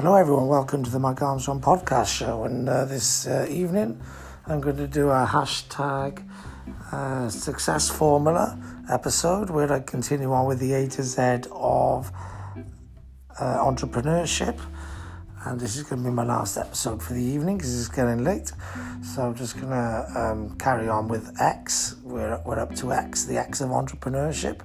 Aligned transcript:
Hello, 0.00 0.14
everyone. 0.14 0.46
Welcome 0.46 0.84
to 0.84 0.90
the 0.90 1.00
Mike 1.00 1.20
Armstrong 1.22 1.60
podcast 1.60 2.16
show. 2.16 2.44
And 2.44 2.68
uh, 2.68 2.84
this 2.84 3.26
uh, 3.26 3.48
evening, 3.50 4.00
I'm 4.46 4.60
going 4.60 4.76
to 4.76 4.86
do 4.86 5.08
a 5.08 5.26
hashtag 5.26 6.24
uh, 6.92 7.28
success 7.28 7.90
formula 7.90 8.56
episode 8.88 9.50
where 9.50 9.72
I 9.72 9.80
continue 9.80 10.32
on 10.32 10.46
with 10.46 10.60
the 10.60 10.72
A 10.74 10.86
to 10.86 11.02
Z 11.02 11.48
of 11.50 12.12
uh, 13.40 13.58
entrepreneurship. 13.58 14.60
And 15.44 15.58
this 15.58 15.76
is 15.76 15.82
going 15.82 16.04
to 16.04 16.08
be 16.08 16.14
my 16.14 16.24
last 16.24 16.56
episode 16.56 17.02
for 17.02 17.14
the 17.14 17.20
evening 17.20 17.56
because 17.56 17.76
it's 17.76 17.88
getting 17.92 18.22
late. 18.22 18.52
So 19.02 19.22
I'm 19.22 19.34
just 19.34 19.56
going 19.56 19.70
to 19.70 20.12
um, 20.14 20.56
carry 20.58 20.88
on 20.88 21.08
with 21.08 21.34
X. 21.40 21.96
We're, 22.04 22.40
we're 22.46 22.60
up 22.60 22.72
to 22.76 22.92
X, 22.92 23.24
the 23.24 23.36
X 23.36 23.60
of 23.60 23.70
entrepreneurship. 23.70 24.60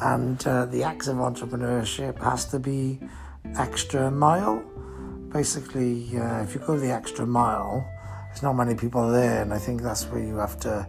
And 0.00 0.40
uh, 0.46 0.66
the 0.66 0.84
X 0.84 1.08
of 1.08 1.16
entrepreneurship 1.16 2.22
has 2.22 2.44
to 2.52 2.60
be 2.60 3.00
extra 3.56 4.10
mile. 4.10 4.64
Basically, 5.32 6.18
uh, 6.18 6.42
if 6.42 6.54
you 6.54 6.60
go 6.60 6.78
the 6.78 6.90
extra 6.90 7.26
mile, 7.26 7.88
there's 8.28 8.42
not 8.42 8.54
many 8.54 8.74
people 8.74 9.10
there, 9.10 9.42
and 9.42 9.52
I 9.52 9.58
think 9.58 9.82
that's 9.82 10.04
where 10.06 10.22
you 10.22 10.36
have 10.36 10.58
to 10.60 10.86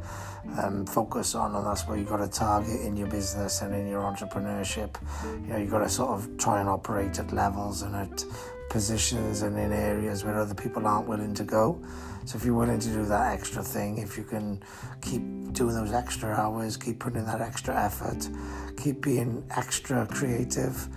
um, 0.61 0.85
focus 0.85 1.35
on, 1.35 1.55
and 1.55 1.65
that's 1.65 1.87
where 1.87 1.97
you've 1.97 2.09
got 2.09 2.17
to 2.17 2.27
target 2.27 2.81
in 2.81 2.95
your 2.95 3.07
business 3.07 3.61
and 3.61 3.73
in 3.73 3.87
your 3.87 4.01
entrepreneurship. 4.01 4.95
You 5.43 5.53
know, 5.53 5.57
you 5.57 5.67
got 5.67 5.79
to 5.79 5.89
sort 5.89 6.09
of 6.09 6.37
try 6.37 6.59
and 6.59 6.69
operate 6.69 7.19
at 7.19 7.31
levels 7.31 7.81
and 7.83 7.95
at 7.95 8.25
positions 8.69 9.41
and 9.41 9.57
in 9.57 9.73
areas 9.73 10.23
where 10.23 10.39
other 10.39 10.55
people 10.55 10.87
aren't 10.87 11.07
willing 11.07 11.33
to 11.35 11.43
go. 11.43 11.79
So 12.25 12.37
if 12.37 12.45
you're 12.45 12.55
willing 12.55 12.79
to 12.79 12.89
do 12.89 13.05
that 13.05 13.33
extra 13.33 13.63
thing, 13.63 13.97
if 13.97 14.17
you 14.17 14.23
can 14.23 14.63
keep 15.01 15.21
doing 15.53 15.75
those 15.75 15.91
extra 15.91 16.29
hours, 16.29 16.77
keep 16.77 16.99
putting 16.99 17.19
in 17.19 17.25
that 17.25 17.41
extra 17.41 17.75
effort, 17.75 18.29
keep 18.77 19.01
being 19.01 19.43
extra 19.55 20.07
creative 20.07 20.87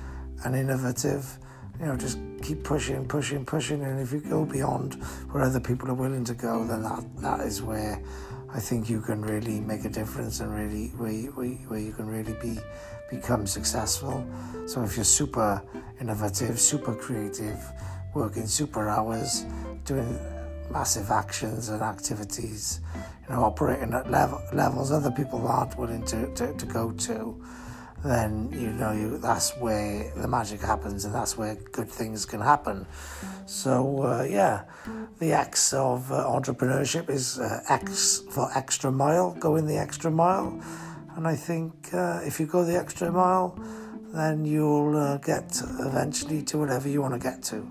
and 0.44 0.54
innovative, 0.54 1.38
you 1.80 1.86
know, 1.86 1.96
just 1.96 2.18
keep 2.42 2.62
pushing, 2.62 3.06
pushing, 3.06 3.44
pushing. 3.44 3.82
And 3.82 4.00
if 4.00 4.12
you 4.12 4.20
go 4.20 4.44
beyond 4.44 4.94
where 5.30 5.42
other 5.42 5.60
people 5.60 5.90
are 5.90 5.94
willing 5.94 6.24
to 6.24 6.34
go, 6.34 6.64
then 6.64 6.82
that, 6.82 7.04
that 7.18 7.40
is 7.40 7.62
where 7.62 8.02
I 8.52 8.60
think 8.60 8.88
you 8.88 9.00
can 9.00 9.22
really 9.22 9.60
make 9.60 9.84
a 9.84 9.88
difference 9.88 10.40
and 10.40 10.54
really 10.54 10.88
where 10.96 11.10
you, 11.10 11.30
where 11.32 11.80
you 11.80 11.92
can 11.92 12.06
really 12.06 12.34
be 12.40 12.60
become 13.10 13.46
successful. 13.46 14.26
So 14.66 14.82
if 14.82 14.96
you're 14.96 15.04
super 15.04 15.62
innovative, 16.00 16.58
super 16.60 16.94
creative, 16.94 17.58
working 18.14 18.46
super 18.46 18.88
hours, 18.88 19.44
doing 19.84 20.18
massive 20.70 21.10
actions 21.10 21.68
and 21.68 21.82
activities, 21.82 22.80
you 23.28 23.34
know, 23.34 23.44
operating 23.44 23.92
at 23.92 24.10
level, 24.10 24.42
levels 24.52 24.90
other 24.90 25.10
people 25.10 25.46
aren't 25.46 25.76
willing 25.78 26.04
to, 26.04 26.32
to, 26.34 26.54
to 26.54 26.66
go 26.66 26.92
to, 26.92 27.44
then 28.04 28.50
you 28.52 28.70
know 28.70 28.92
you 28.92 29.18
that's 29.18 29.56
where 29.56 30.12
the 30.16 30.28
magic 30.28 30.60
happens 30.60 31.06
and 31.06 31.14
that's 31.14 31.38
where 31.38 31.54
good 31.72 31.88
things 31.88 32.26
can 32.26 32.40
happen. 32.40 32.86
So 33.46 34.02
uh, 34.02 34.22
yeah 34.24 34.64
the 35.18 35.32
x 35.32 35.72
of 35.72 36.12
uh, 36.12 36.24
entrepreneurship 36.24 37.08
is 37.08 37.38
uh, 37.38 37.60
x 37.68 38.22
for 38.30 38.50
extra 38.54 38.92
mile 38.92 39.34
going 39.40 39.66
the 39.66 39.78
extra 39.78 40.10
mile. 40.10 40.60
And 41.16 41.26
i 41.28 41.36
think 41.36 41.72
uh, 41.94 42.20
if 42.24 42.38
you 42.40 42.46
go 42.46 42.64
the 42.64 42.76
extra 42.76 43.10
mile 43.10 43.58
then 44.12 44.44
you'll 44.44 44.96
uh, 44.96 45.16
get 45.18 45.60
eventually 45.80 46.42
to 46.42 46.58
whatever 46.58 46.88
you 46.88 47.02
want 47.02 47.14
to 47.14 47.20
get 47.20 47.42
to. 47.42 47.66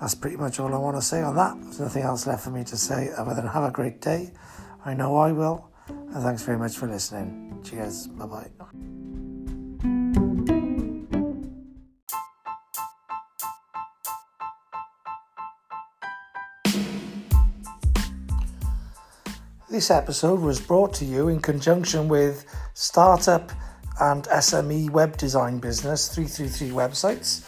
That's 0.00 0.14
pretty 0.14 0.36
much 0.36 0.60
all 0.60 0.74
i 0.74 0.78
want 0.78 0.96
to 0.96 1.02
say 1.02 1.22
on 1.22 1.34
that. 1.36 1.56
There's 1.62 1.80
nothing 1.80 2.02
else 2.02 2.26
left 2.26 2.44
for 2.44 2.50
me 2.50 2.64
to 2.64 2.76
say 2.76 3.10
other 3.16 3.34
than 3.34 3.46
have 3.46 3.64
a 3.64 3.70
great 3.70 4.00
day. 4.00 4.32
I 4.84 4.94
know 4.94 5.16
i 5.16 5.32
will. 5.32 5.70
And 5.88 6.22
thanks 6.22 6.42
very 6.42 6.58
much 6.58 6.76
for 6.76 6.88
listening. 6.88 7.60
Cheers. 7.64 8.08
Bye 8.08 8.26
bye 8.26 9.01
This 19.72 19.90
episode 19.90 20.40
was 20.40 20.60
brought 20.60 20.92
to 20.96 21.06
you 21.06 21.28
in 21.28 21.40
conjunction 21.40 22.06
with 22.06 22.44
startup 22.74 23.50
and 24.02 24.24
SME 24.24 24.90
web 24.90 25.16
design 25.16 25.60
business 25.60 26.14
333 26.14 26.76
websites, 26.76 27.46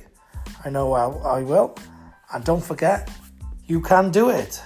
I 0.66 0.72
know 0.72 0.94
I, 0.94 1.06
I 1.38 1.44
will. 1.44 1.78
And 2.34 2.44
don't 2.44 2.63
forget, 2.63 3.08
you 3.68 3.81
can 3.81 4.12
do 4.12 4.29
it. 4.29 4.62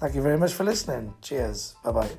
Thank 0.00 0.14
you 0.14 0.22
very 0.22 0.38
much 0.38 0.52
for 0.52 0.64
listening. 0.64 1.14
Cheers. 1.22 1.74
Bye 1.84 1.92
bye. 1.92 2.10